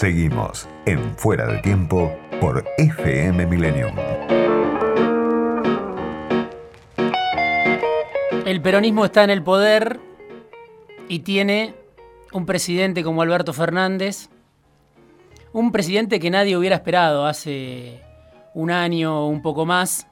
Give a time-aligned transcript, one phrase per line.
[0.00, 2.10] Seguimos en Fuera de Tiempo
[2.40, 3.94] por FM Millennium.
[8.46, 10.00] El peronismo está en el poder
[11.06, 11.74] y tiene
[12.32, 14.30] un presidente como Alberto Fernández,
[15.52, 18.00] un presidente que nadie hubiera esperado hace
[18.54, 20.06] un año o un poco más,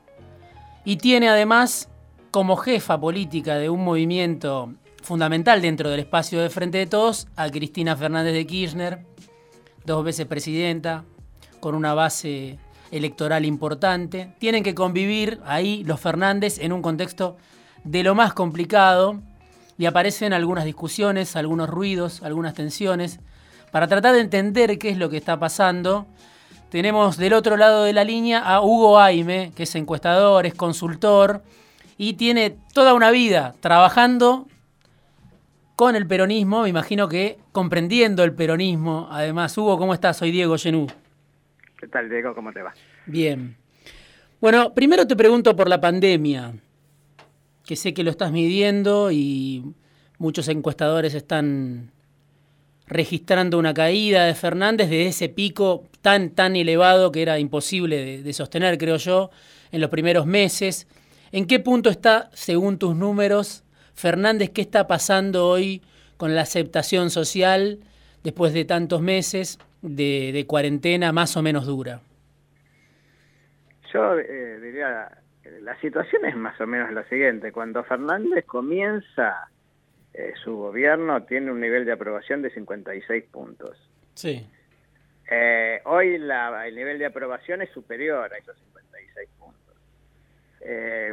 [0.85, 1.89] y tiene además
[2.31, 7.49] como jefa política de un movimiento fundamental dentro del espacio de Frente de Todos a
[7.49, 9.07] Cristina Fernández de Kirchner,
[9.85, 11.05] dos veces presidenta,
[11.61, 12.59] con una base
[12.91, 14.33] electoral importante.
[14.39, 17.37] Tienen que convivir ahí los Fernández en un contexto
[17.85, 19.21] de lo más complicado
[19.77, 23.21] y aparecen algunas discusiones, algunos ruidos, algunas tensiones.
[23.71, 26.07] Para tratar de entender qué es lo que está pasando,
[26.71, 31.43] tenemos del otro lado de la línea a Hugo Aime, que es encuestador, es consultor
[31.97, 34.47] y tiene toda una vida trabajando
[35.79, 39.07] con el peronismo, me imagino que comprendiendo el peronismo.
[39.13, 40.17] Además, Hugo, ¿cómo estás?
[40.17, 40.89] Soy Diego Genú.
[41.79, 42.35] ¿Qué tal, Diego?
[42.35, 42.75] ¿Cómo te va?
[43.07, 43.57] Bien.
[44.41, 46.53] Bueno, primero te pregunto por la pandemia,
[47.65, 49.73] que sé que lo estás midiendo y
[50.19, 51.93] muchos encuestadores están
[52.89, 58.23] registrando una caída de Fernández de ese pico tan, tan elevado que era imposible de,
[58.25, 59.31] de sostener, creo yo,
[59.71, 60.89] en los primeros meses.
[61.31, 63.63] ¿En qué punto está, según tus números,
[63.99, 65.83] Fernández, ¿qué está pasando hoy
[66.17, 67.81] con la aceptación social
[68.23, 72.01] después de tantos meses de, cuarentena más o menos dura?
[73.93, 75.11] Yo eh, diría,
[75.63, 77.51] la situación es más o menos la siguiente.
[77.51, 79.49] Cuando Fernández comienza
[80.15, 83.77] eh, su gobierno, tiene un nivel de aprobación de 56 puntos.
[84.15, 84.49] Sí.
[85.29, 89.77] Eh, hoy el nivel de aprobación es superior a esos 56 puntos.
[90.61, 91.13] Eh,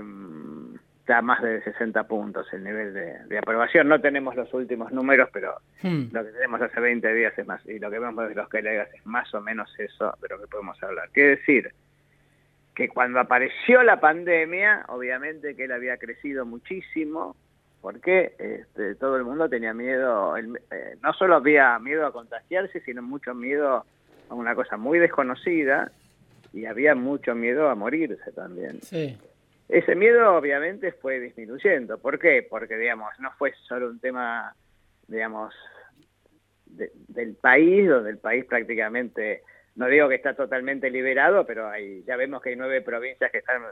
[1.06, 3.88] está más de 60 puntos el nivel de, aprobación.
[3.88, 6.06] No tenemos los últimos números, pero hmm.
[6.12, 8.90] lo que tenemos hace 20 días es más, y lo que vemos de los colegas
[8.92, 11.10] es más o menos eso de lo que podemos hablar.
[11.14, 11.72] Quiere decir
[12.74, 17.36] que cuando apareció la pandemia, obviamente que él había crecido muchísimo,
[17.82, 23.04] porque este, todo el mundo tenía miedo, eh, no solo había miedo a contagiarse, sino
[23.04, 23.86] mucho miedo
[24.28, 25.92] a una cosa muy desconocida,
[26.52, 28.82] y había mucho miedo a morirse también.
[28.82, 29.16] Sí.
[29.68, 31.98] Ese miedo obviamente fue disminuyendo.
[31.98, 32.46] ¿Por qué?
[32.48, 34.56] Porque, digamos, no fue solo un tema,
[35.08, 35.54] digamos,
[36.66, 39.42] del país, donde el país prácticamente,
[39.76, 43.40] no digo que está totalmente liberado, pero hay, ya vemos que hay nueve provincias que
[43.40, 43.64] están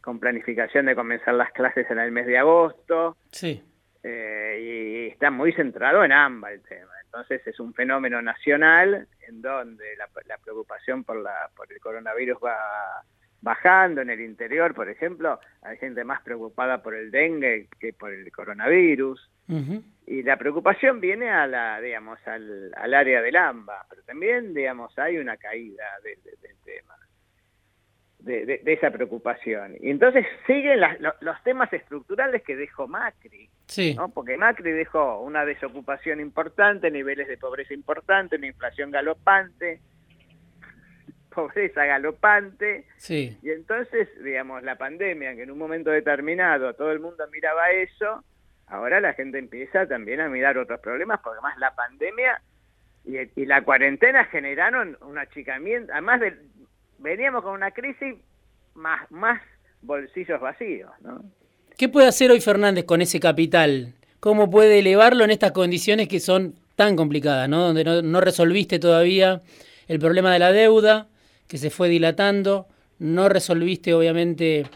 [0.00, 3.16] con planificación de comenzar las clases en el mes de agosto.
[3.32, 3.62] Sí.
[4.02, 6.92] Eh, y está muy centrado en AMBA el tema.
[7.04, 12.38] Entonces es un fenómeno nacional en donde la, la preocupación por, la, por el coronavirus
[12.44, 12.56] va
[13.40, 18.12] bajando en el interior, por ejemplo, hay gente más preocupada por el dengue que por
[18.12, 19.30] el coronavirus.
[20.06, 24.98] Y la preocupación viene a la, digamos, al, al, área del AMBA, pero también, digamos,
[24.98, 26.18] hay una caída del
[26.64, 26.94] tema,
[28.18, 29.76] de, de, esa preocupación.
[29.80, 30.80] Y entonces siguen
[31.20, 33.94] los temas estructurales que dejó Macri, sí.
[33.94, 34.10] ¿no?
[34.10, 39.80] porque Macri dejó una desocupación importante, niveles de pobreza importantes, una inflación galopante,
[41.38, 42.84] pobreza galopante.
[42.96, 43.38] Sí.
[43.42, 48.24] Y entonces, digamos, la pandemia, que en un momento determinado todo el mundo miraba eso,
[48.66, 52.42] ahora la gente empieza también a mirar otros problemas, porque además la pandemia
[53.04, 56.36] y, la cuarentena generaron un achicamiento, además de,
[56.98, 58.16] veníamos con una crisis
[58.74, 59.40] más, más
[59.80, 61.24] bolsillos vacíos, ¿no?
[61.76, 63.94] ¿Qué puede hacer hoy Fernández con ese capital?
[64.18, 67.62] ¿Cómo puede elevarlo en estas condiciones que son tan complicadas, ¿no?
[67.62, 69.40] donde no, no resolviste todavía
[69.86, 71.06] el problema de la deuda,
[71.48, 74.66] que se fue dilatando, no resolviste obviamente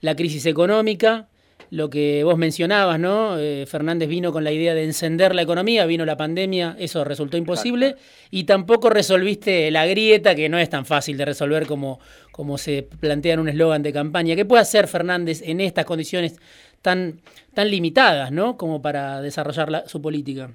[0.00, 1.28] la crisis económica,
[1.70, 3.38] lo que vos mencionabas, ¿no?
[3.38, 7.38] Eh, Fernández vino con la idea de encender la economía, vino la pandemia, eso resultó
[7.38, 7.96] imposible,
[8.30, 11.98] y tampoco resolviste la grieta, que no es tan fácil de resolver como,
[12.30, 14.36] como se plantea en un eslogan de campaña.
[14.36, 16.38] ¿Qué puede hacer Fernández en estas condiciones
[16.82, 17.22] tan,
[17.54, 18.58] tan limitadas, ¿no?
[18.58, 20.50] Como para desarrollar su política.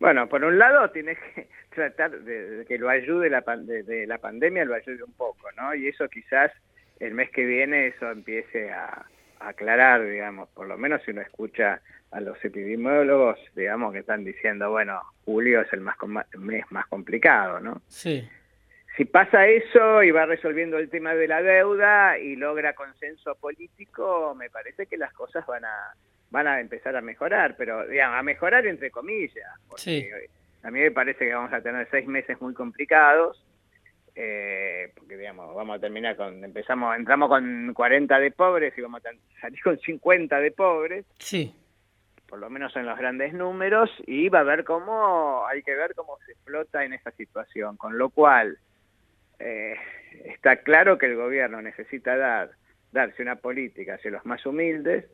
[0.00, 4.64] Bueno, por un lado tiene que tratar de, que lo ayude la, de, la pandemia,
[4.64, 5.74] lo ayude un poco, ¿no?
[5.74, 6.52] Y eso quizás
[7.00, 9.06] el mes que viene eso empiece a,
[9.40, 11.80] aclarar, digamos, por lo menos si uno escucha
[12.10, 15.96] a los epidemiólogos, digamos, que están diciendo, bueno, julio es el más
[16.36, 17.80] mes más complicado, ¿no?
[17.86, 18.28] Sí.
[18.96, 24.34] Si pasa eso y va resolviendo el tema de la deuda y logra consenso político,
[24.36, 25.94] me parece que las cosas van a
[26.30, 29.48] van a empezar a mejorar, pero digamos, a mejorar entre comillas.
[29.68, 30.28] Porque
[30.62, 33.44] A mí me parece que vamos a tener seis meses muy complicados,
[34.14, 39.00] eh, porque digamos, vamos a terminar con, empezamos, entramos con 40 de pobres y vamos
[39.06, 39.10] a
[39.40, 41.06] salir con 50 de pobres.
[41.18, 41.54] Sí.
[42.26, 45.94] por lo menos en los grandes números, y va a ver cómo, hay que ver
[45.94, 48.58] cómo se explota en esa situación, con lo cual
[49.38, 49.76] eh,
[50.24, 52.50] está claro que el gobierno necesita dar,
[52.92, 55.06] darse una política hacia los más humildes,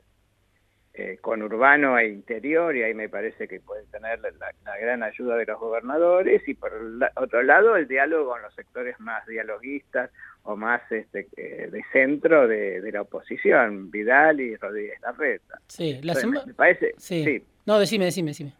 [0.96, 5.36] eh, con urbano e interior, y ahí me parece que puede tener la, gran ayuda
[5.36, 6.70] de los gobernadores, y por
[7.16, 10.12] otro lado el diálogo con los sectores más dialoguistas
[10.44, 15.58] o más este, eh, de centro de, la oposición, Vidal y Rodríguez Larreta.
[15.66, 16.94] Sí, la me, parece...
[16.96, 17.44] Sí.
[17.66, 18.52] No, decime, decime, decime.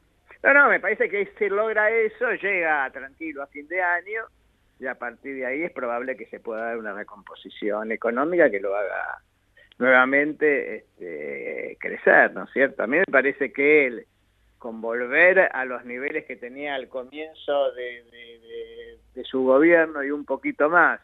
[0.42, 4.24] No, no, me parece que si logra eso, llega tranquilo a fin de año,
[4.80, 8.58] y a partir de ahí es probable que se pueda dar una recomposición económica que
[8.58, 9.22] lo haga
[9.78, 12.82] nuevamente este, crecer, ¿no es cierto?
[12.82, 14.06] A mí me parece que él,
[14.58, 18.04] con volver a los niveles que tenía al comienzo de,
[19.24, 21.00] su gobierno y un poquito más,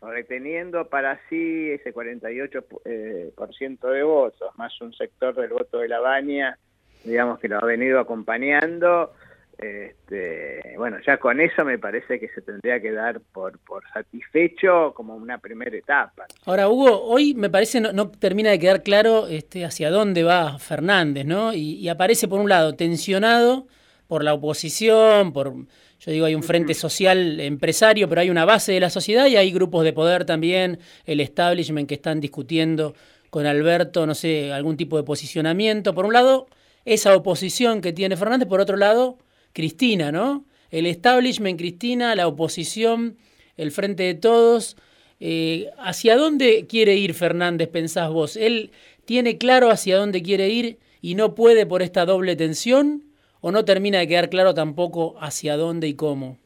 [0.00, 5.78] reteniendo para sí ese 48% eh, por ciento de votos, más un sector del voto
[5.78, 6.58] de la baña,
[7.04, 9.12] digamos que lo ha venido acompañando,
[9.58, 14.92] este, bueno, ya con eso me parece que se tendría que dar por, por satisfecho
[14.94, 16.26] como una primera etapa.
[16.44, 20.60] Ahora, Hugo, hoy me parece no, no termina de quedar claro este, hacia dónde va
[20.60, 21.52] Fernández, ¿no?
[21.52, 23.66] Y, aparece, por un lado, tensionado
[24.06, 25.52] por la oposición, por,
[25.98, 29.36] yo digo, hay un frente social empresario, pero hay una base de la sociedad y
[29.36, 32.94] hay grupos de poder también, el establishment que están discutiendo
[33.28, 35.94] con Alberto, no sé, algún tipo de posicionamiento.
[35.94, 36.46] Por un lado,
[36.84, 39.18] esa oposición que tiene Fernández, por otro lado,
[39.52, 40.44] Cristina, ¿no?
[40.70, 43.16] El establishment, Cristina, la oposición,
[43.56, 44.76] el frente de todos.
[45.20, 48.36] Eh, ¿Hacia dónde quiere ir Fernández, pensás vos?
[48.36, 48.70] ¿Él
[49.04, 53.02] tiene claro hacia dónde quiere ir y no puede por esta doble tensión?
[53.40, 56.38] ¿O no termina de quedar claro tampoco hacia dónde y cómo?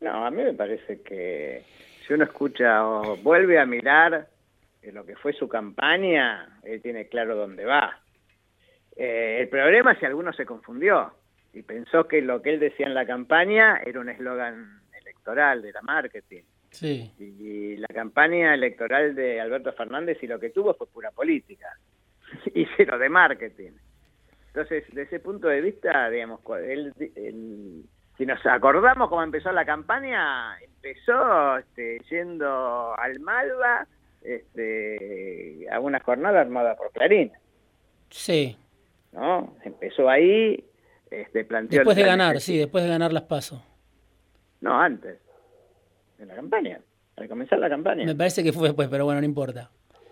[0.00, 1.62] No, a mí me parece que
[2.06, 4.28] si uno escucha o vuelve a mirar
[4.92, 7.98] lo que fue su campaña, él tiene claro dónde va.
[8.96, 11.12] Eh, el problema es si alguno se confundió
[11.54, 15.72] y pensó que lo que él decía en la campaña era un eslogan electoral de
[15.72, 16.42] la marketing.
[16.70, 17.12] Sí.
[17.18, 21.68] Y, la campaña electoral de Alberto Fernández y lo que tuvo fue pura política
[22.54, 23.72] y cero de marketing.
[24.48, 26.92] Entonces, desde ese punto de vista, digamos, él,
[28.16, 33.86] si nos acordamos cómo empezó la campaña, empezó este, yendo al Malva
[34.22, 37.32] este, a una jornada armada por Clarín.
[38.10, 38.56] Sí.
[39.12, 39.56] ¿No?
[39.64, 40.64] Empezó ahí,
[41.22, 43.60] este, después de ganar, sí, después de ganar las pasos.
[44.60, 45.18] No, antes.
[46.18, 46.80] En la campaña.
[47.16, 48.04] Al comenzar la campaña.
[48.04, 49.70] Me parece que fue después, pero bueno, no importa.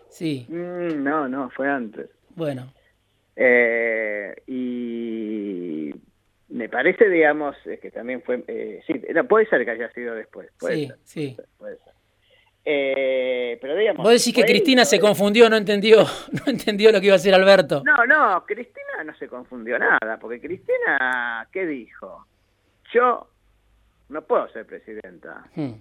[0.08, 0.46] Sí.
[0.48, 2.10] Mm, no, no, fue antes.
[2.36, 2.72] Bueno.
[3.34, 5.90] Eh, y
[6.48, 8.44] me parece, digamos, que también fue...
[8.46, 8.94] Eh, sí,
[9.28, 10.50] puede ser que haya sido después.
[10.60, 11.36] sí, sí.
[11.58, 11.92] Puede ser.
[12.64, 17.06] Eh, pero digamos, Vos decís que Cristina se confundió, no entendió, no entendió lo que
[17.06, 17.82] iba a hacer Alberto.
[17.84, 22.26] No, no, Cristina no se confundió nada, porque Cristina, ¿qué dijo?
[22.92, 23.28] Yo
[24.08, 25.44] no puedo ser presidenta.
[25.56, 25.72] Hmm.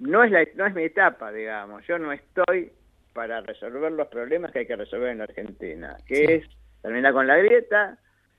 [0.00, 1.86] No es la, no es mi etapa, digamos.
[1.86, 2.72] Yo no estoy
[3.14, 6.44] para resolver los problemas que hay que resolver en la Argentina, que es
[6.82, 7.96] terminar con la grieta,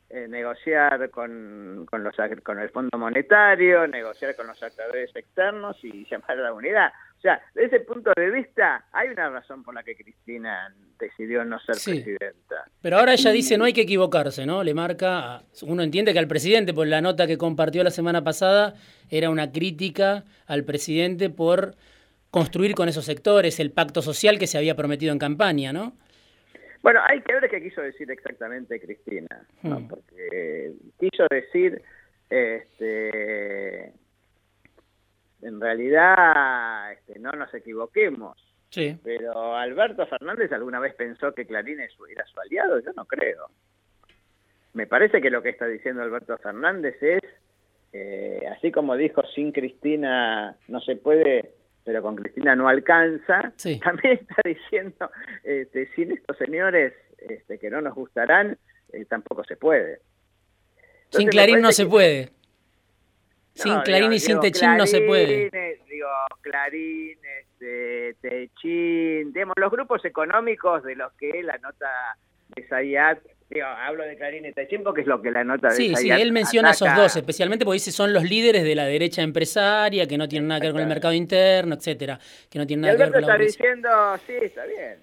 [0.10, 6.06] eh, negociar con, con, los, con el Fondo Monetario, negociar con los actores externos y
[6.06, 6.92] llamar a la unidad.
[7.18, 11.44] O sea, desde ese punto de vista, hay una razón por la que Cristina decidió
[11.44, 12.66] no ser presidenta.
[12.82, 14.64] Pero ahora ella dice no hay que equivocarse, ¿no?
[14.64, 18.76] Le marca, uno entiende que al presidente, por la nota que compartió la semana pasada,
[19.10, 21.76] era una crítica al presidente por
[22.30, 25.94] construir con esos sectores el pacto social que se había prometido en campaña, ¿no?
[26.86, 29.88] Bueno, hay que ver qué quiso decir exactamente Cristina, hmm.
[29.88, 31.82] porque quiso decir
[32.30, 33.86] este,
[35.42, 38.38] en realidad este, no nos equivoquemos.
[38.70, 39.00] Sí.
[39.04, 41.90] Pero Alberto Fernández alguna vez pensó que Clarín era
[42.28, 43.48] su aliado, yo no creo.
[44.74, 47.24] Me parece que lo que está diciendo Alberto Fernández es,
[47.94, 54.20] eh, así como dijo, sin Cristina no se puede, pero con Cristina no alcanza, también
[54.20, 55.10] está diciendo,
[55.44, 58.58] este, sin estos señores este, que no nos gustarán,
[58.92, 60.00] eh, tampoco se puede.
[61.12, 62.32] sin Clarín no se puede.
[63.54, 65.50] Sin Clarín y sin Techín no se puede.
[65.88, 66.10] Digo,
[66.42, 72.18] Clarín, este, Techín, digamos, los grupos económicos de los que la nota
[72.54, 75.76] de Zayat, digo, hablo de Clarín y Techín porque es lo que la nota de
[75.76, 78.86] Sí, sí, él menciona a esos dos, especialmente porque dice son los líderes de la
[78.86, 82.66] derecha empresaria, que no tienen nada que ver con el mercado interno, etcétera, que no
[82.66, 83.90] tienen nada que ver con la está diciendo,
[84.26, 85.00] sí, está bien,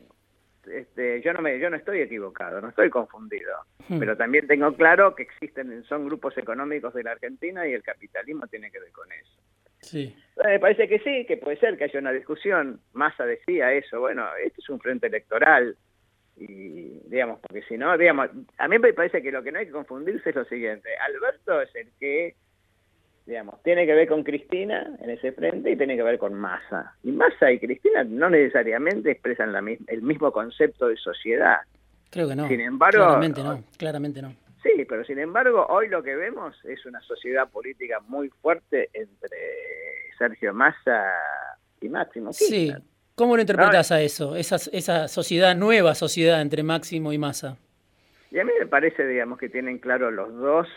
[0.70, 3.52] este, yo no me, yo no estoy equivocado, no estoy confundido,
[3.88, 3.98] hmm.
[3.98, 8.46] pero también tengo claro que existen, son grupos económicos de la Argentina y el capitalismo
[8.46, 9.40] tiene que ver con eso.
[9.80, 10.16] Sí.
[10.44, 12.80] Me parece que sí, que puede ser que haya una discusión.
[12.92, 15.76] Massa decía eso, bueno, este es un frente electoral,
[16.36, 19.66] Y, digamos, porque si no, digamos, a mí me parece que lo que no hay
[19.66, 20.88] que confundirse es lo siguiente.
[20.96, 22.34] Alberto es el que,
[23.26, 26.94] digamos, tiene que ver con Cristina en ese frente y tiene que ver con Massa.
[27.02, 31.58] Y Massa y Cristina no necesariamente expresan la, el mismo concepto de sociedad.
[32.10, 32.48] Creo que no.
[32.48, 34.34] Sin embargo, claramente no, claramente no.
[34.62, 39.38] Sí, pero sin embargo, hoy lo que vemos es una sociedad política muy fuerte entre
[40.16, 41.12] Sergio Massa
[41.80, 42.72] y Máximo Sí.
[43.14, 47.58] ¿Cómo lo interpretas a eso, esa, esa sociedad, nueva sociedad entre Máximo y Massa?
[48.30, 50.68] Y a mí me parece, digamos, que tienen claro los dos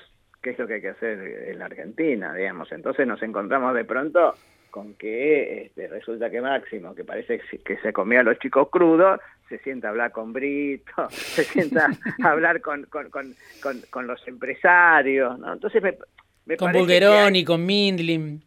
[0.45, 2.71] qué es lo que hay que hacer en la Argentina, digamos.
[2.71, 4.35] Entonces nos encontramos de pronto
[4.69, 9.19] con que este, resulta que Máximo, que parece que se comía a los chicos crudos,
[9.49, 11.89] se sienta a hablar con Brito, se sienta
[12.23, 15.53] a hablar con, con, con, los empresarios, ¿no?
[15.53, 18.43] Entonces me, Con Bulgeroni, con Mindlin.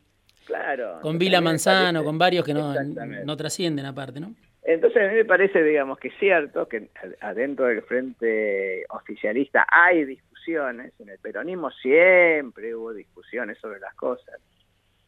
[0.48, 0.98] Claro.
[1.02, 4.34] Con Vila Manzano, con varios que no, no trascienden aparte, ¿no?
[4.62, 6.88] Entonces a mí me parece, digamos, que es cierto que
[7.20, 14.40] adentro del frente oficialista hay discusiones, en el peronismo siempre hubo discusiones sobre las cosas,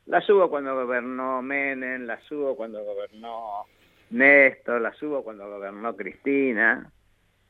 [0.06, 3.64] las hubo cuando gobernó Menem, las hubo cuando gobernó
[4.10, 6.90] Néstor, las hubo cuando gobernó Cristina.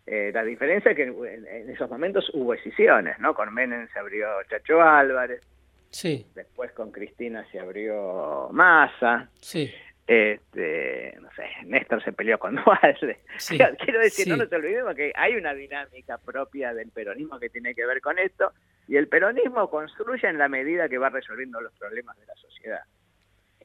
[0.06, 3.34] Eh, la diferencia es que en, esos momentos hubo decisiones, ¿no?
[3.34, 5.40] Con Menem se abrió Chacho Álvarez,
[5.90, 6.26] sí.
[6.34, 9.30] después con Cristina se abrió Massa.
[9.40, 9.70] Sí.
[10.06, 13.20] Este, no sé, Néstor se peleó con Duarte.
[13.46, 17.86] Quiero decir, no nos olvidemos que hay una dinámica propia del peronismo que tiene que
[17.86, 18.52] ver con esto,
[18.88, 22.80] y el peronismo construye en la medida que va resolviendo los problemas de la sociedad.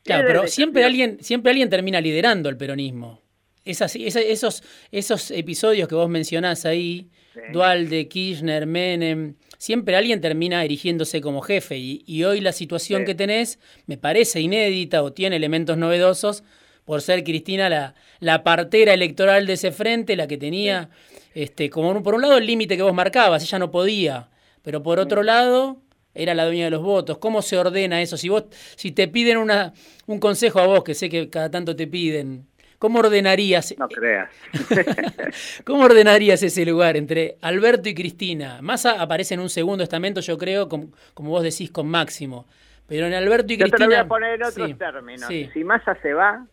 [0.04, 3.24] Claro, pero siempre alguien, siempre alguien termina liderando el peronismo.
[3.64, 7.10] Esas, esos, esos episodios que vos mencionás ahí,
[7.52, 11.78] Dualde, Kirchner, Menem, siempre alguien termina erigiéndose como jefe.
[11.78, 16.44] Y, hoy la situación que tenés me parece inédita o tiene elementos novedosos
[16.86, 20.90] por ser Cristina la, la partera electoral de ese frente, la que tenía,
[21.34, 24.30] este, como por un lado el límite que vos marcabas, ella no podía
[24.66, 25.78] pero por otro lado
[26.16, 27.20] era la dueña de los votos.
[27.20, 28.18] ¿Cómo se ordena eso?
[28.18, 28.46] Si vos,
[28.76, 29.74] si te piden una,
[30.08, 32.48] un consejo a vos, que sé que cada tanto te piden,
[32.86, 33.74] ¿cómo ordenarías?
[33.80, 34.30] No creas.
[35.66, 38.60] ¿Cómo ordenarías ese lugar entre Alberto y Cristina?
[38.62, 42.46] Massa aparece en un segundo estamento, yo creo, como, vos decís, con Máximo.
[42.88, 43.72] Pero en Alberto y Cristina.
[43.72, 45.28] Yo te lo voy a poner en otros términos.
[45.28, 46.46] Si Massa se va,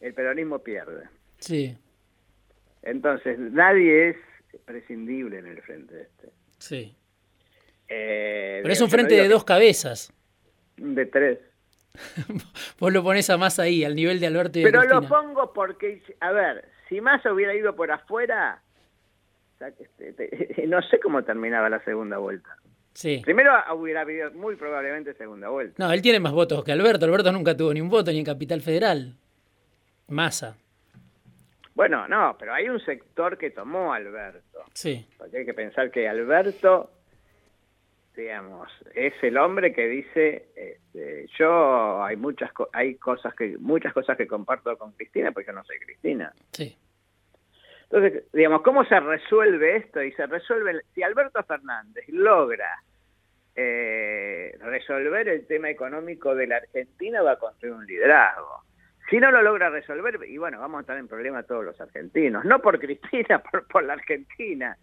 [0.00, 1.04] el peronismo pierde.
[1.40, 1.76] Sí.
[2.82, 4.16] Entonces, nadie es
[4.64, 6.30] prescindible en el frente este.
[6.56, 6.96] Sí.
[7.86, 10.10] Eh, Pero es un frente de dos cabezas.
[10.78, 11.38] De tres.
[12.78, 16.02] Vos lo pones a más ahí, al nivel de Alberto y Pero lo pongo porque,
[16.20, 18.62] a ver, si más hubiera ido por afuera,
[19.60, 22.56] este, no sé cómo terminaba la segunda vuelta.
[22.92, 23.20] Sí.
[23.24, 25.74] Primero hubiera habido muy probablemente segunda vuelta.
[25.78, 27.06] No, él tiene más votos que Alberto.
[27.06, 29.14] Alberto nunca tuvo ni un voto ni en Capital Federal.
[30.08, 30.56] Masa.
[31.74, 34.64] Bueno, no, pero hay un sector que tomó Alberto.
[34.74, 35.06] Sí.
[35.16, 36.90] Porque hay que pensar que Alberto
[38.20, 44.16] digamos, es el hombre que dice, este, yo hay muchas hay cosas que muchas cosas
[44.16, 46.32] que comparto con Cristina, porque yo no soy Cristina.
[46.52, 46.76] Sí.
[47.84, 50.02] Entonces, digamos, ¿cómo se resuelve esto?
[50.02, 52.70] Y se resuelve, si Alberto Fernández logra
[53.56, 58.64] eh, resolver el tema económico de la Argentina, va a construir un liderazgo.
[59.08, 62.44] Si no lo logra resolver, y bueno, vamos a estar en problema todos los argentinos,
[62.44, 64.76] no por Cristina, por, por la Argentina.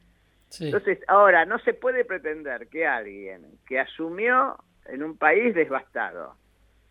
[0.59, 6.35] Entonces, ahora, no se puede pretender que alguien que asumió en un país devastado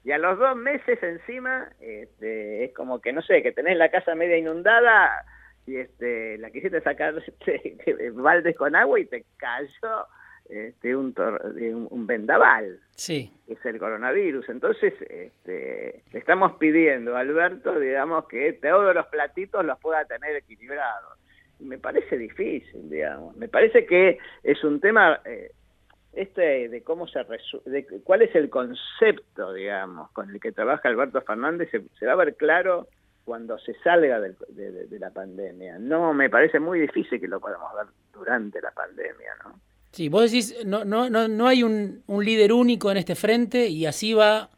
[0.06, 3.90] y a los dos meses encima este, es como que, no sé, que tenés la
[3.90, 5.24] casa media inundada
[5.66, 10.06] y este, la quisiste sacar este, baldes con agua y te cayó
[10.48, 11.12] este, un,
[11.90, 13.32] un, vendaval, sí.
[13.48, 14.48] que es el coronavirus.
[14.48, 20.36] Entonces, este, le estamos pidiendo a Alberto, digamos, que todos los platitos los pueda tener
[20.36, 21.18] equilibrados
[21.60, 23.36] me parece difícil, digamos.
[23.36, 25.52] Me parece que es un tema eh,
[26.12, 27.20] este de cómo se
[27.66, 32.16] de cuál es el concepto, digamos, con el que trabaja Alberto Fernández se, va a
[32.16, 32.88] ver claro
[33.24, 35.78] cuando se salga de, la pandemia.
[35.78, 39.60] No, me parece muy difícil que lo podamos ver durante la pandemia, ¿no?
[39.92, 43.68] Sí, vos decís, no, no, no, no hay un, un líder único en este frente
[43.68, 44.50] y así va,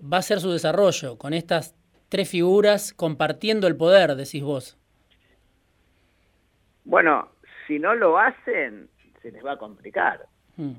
[0.00, 1.76] va a ser su desarrollo, con estas
[2.08, 4.79] tres figuras compartiendo el poder, decís vos.
[6.90, 7.28] Bueno,
[7.68, 8.88] si no lo hacen,
[9.22, 10.26] se les va a complicar.
[10.56, 10.72] Hmm.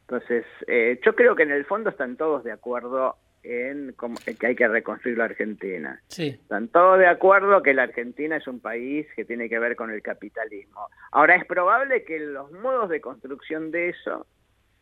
[0.00, 3.94] Entonces, eh, yo creo que en el fondo están todos de acuerdo en,
[4.40, 6.00] que hay que reconstruir la Argentina.
[6.08, 6.28] Sí.
[6.28, 9.90] Están todos de acuerdo que la Argentina es un país que tiene que ver con
[9.90, 10.88] el capitalismo.
[11.12, 14.26] Ahora, es probable que los modos de construcción de eso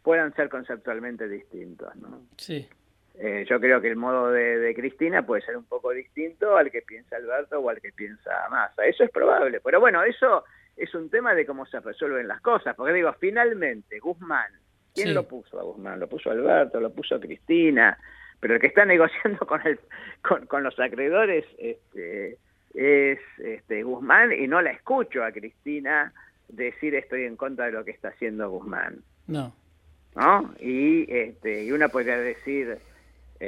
[0.04, 2.20] puedan ser conceptualmente distintos, ¿no?
[2.36, 2.68] Sí.
[3.16, 6.82] Eh, yo creo que el modo de, Cristina puede ser un poco distinto al que
[6.82, 8.84] piensa Alberto o al que piensa Massa.
[8.86, 9.60] Eso es probable.
[9.60, 10.44] Pero bueno, eso
[10.76, 12.74] es un tema de cómo se resuelven las cosas.
[12.74, 14.50] Porque digo, finalmente, Guzmán,
[14.94, 16.00] ¿quién lo puso a Guzmán?
[16.00, 17.96] Lo puso Alberto, lo puso Cristina.
[18.40, 19.78] Pero el que está negociando con, el,
[20.48, 22.38] con, los acreedores este,
[22.74, 26.12] es este, Guzmán y no la escucho a Cristina
[26.48, 28.98] decir estoy en contra de lo que está haciendo Guzmán.
[29.28, 29.54] No.
[30.16, 30.54] ¿No?
[30.60, 32.78] Y, este, y uno podría decir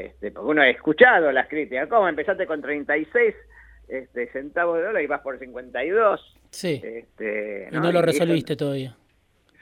[0.04, 1.88] este, porque uno ha escuchado las críticas.
[1.88, 3.34] ¿Cómo empezaste con 36
[3.88, 6.38] este, centavos de dólar y vas por 52?
[6.50, 6.80] Sí.
[6.82, 7.78] Este, ¿no?
[7.78, 8.96] Y no lo resolviste todavía.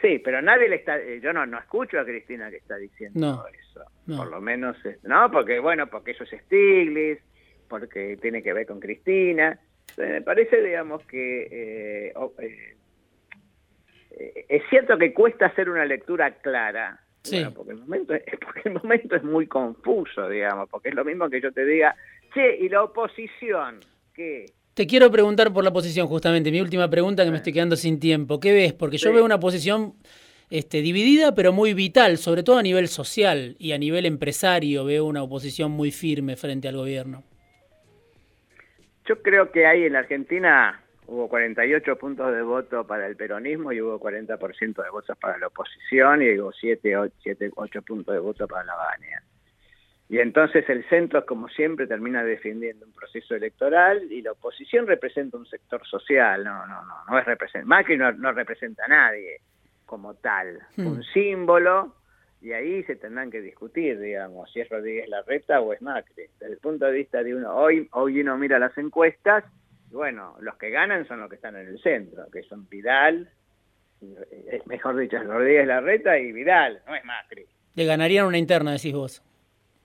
[0.00, 0.98] Sí, pero nadie le está.
[0.98, 3.84] Eh, yo no, no escucho a Cristina que está diciendo eso.
[4.06, 4.76] Por lo menos.
[5.02, 7.22] No, porque bueno, porque eso es Stiglitz,
[7.68, 9.58] porque tiene que ver con Cristina.
[9.96, 12.08] me parece, digamos, que.
[12.08, 12.12] Eh,
[14.10, 17.42] eh, es cierto que cuesta hacer una lectura clara Sí.
[17.54, 21.28] porque, el momento es, porque el momento es muy confuso, digamos, porque es lo mismo
[21.28, 21.96] que yo te diga,
[22.32, 23.80] che, ¿y la oposición
[24.14, 24.46] qué?
[24.74, 28.00] Te quiero preguntar por la oposición, justamente, mi última pregunta que me estoy quedando sin
[28.00, 28.40] tiempo.
[28.40, 28.72] ¿Qué ves?
[28.72, 29.94] Porque yo veo una oposición
[30.50, 35.04] este, dividida, pero muy vital, sobre todo a nivel social y a nivel empresario, veo
[35.04, 37.22] una oposición muy firme frente al gobierno.
[39.06, 43.72] Yo creo que hay en la Argentina hubo 48 puntos de voto para el peronismo
[43.72, 48.20] y hubo 40% de votos para la oposición y hubo 7, 7 8 puntos de
[48.20, 49.22] voto para la Baña.
[50.08, 55.38] Y entonces el centro, como siempre, termina defendiendo un proceso electoral y la oposición representa
[55.38, 59.40] un sector social, no, no, no, no es representa, Macri no, no representa a nadie
[59.86, 60.86] como tal, hmm.
[60.86, 61.94] un símbolo
[62.40, 66.24] y ahí se tendrán que discutir, digamos, si es Rodríguez Larreta o es Macri.
[66.38, 69.44] Desde el punto de vista de uno, hoy, hoy uno mira las encuestas
[69.94, 73.30] bueno, los que ganan son los que están en el centro, que son Vidal,
[74.02, 77.46] eh, mejor dicho, Rodríguez Larreta y Vidal, no es Macri.
[77.74, 79.22] Le ganarían una interna, decís vos.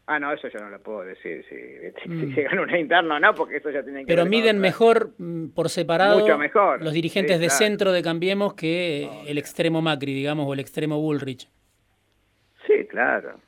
[0.07, 2.35] Ah, no, eso yo no lo puedo decir, si, mm.
[2.43, 5.69] gana una interna o no, porque eso ya tiene que Pero miden mejor mm, por
[5.69, 6.83] separado Mucho mejor.
[6.83, 11.47] los dirigentes de centro de Cambiemos que el extremo Macri, digamos, o el extremo Bullrich.
[12.65, 13.39] Sí, claro.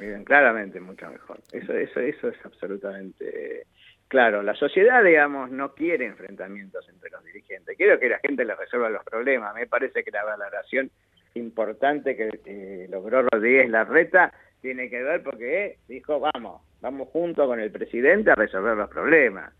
[0.00, 1.38] Miden claramente mucho mejor.
[1.52, 3.66] Eso, eso, eso es absolutamente
[4.08, 7.76] Claro, la sociedad, digamos, no quiere enfrentamientos entre los dirigentes.
[7.76, 9.54] Quiero que la gente les resuelva los problemas.
[9.54, 10.90] Me parece que la valoración
[11.34, 17.60] importante que eh, logró Rodríguez Larreta tiene que ver porque dijo, vamos, vamos junto con
[17.60, 19.52] el presidente a resolver los problemas.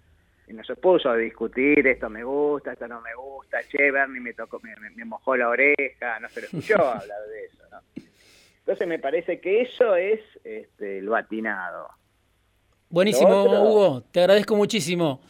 [0.48, 4.20] Y no se puso a discutir, esto me gusta, esto no me gusta, che, Bernie
[4.20, 7.64] me, tocó, me, mojó la oreja, no se lo escuchó hablar de eso.
[7.70, 7.78] ¿no?
[8.60, 11.88] Entonces me parece que eso es este, lo atinado.
[12.88, 14.02] Buenísimo, Hugo.
[14.10, 15.20] Te agradezco muchísimo.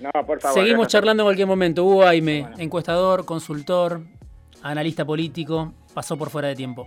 [0.00, 0.58] No, por favor.
[0.58, 1.84] Seguimos charlando en cualquier momento.
[1.84, 4.02] Hugo Aime, encuestador, consultor,
[4.62, 6.86] analista político, pasó por fuera de tiempo.